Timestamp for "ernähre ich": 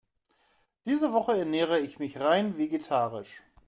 1.37-1.99